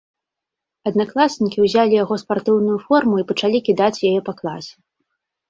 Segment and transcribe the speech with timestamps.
[0.91, 4.73] Аднакласнікі ўзялі яго спартыўную форму і пачалі кідаць яе па класе.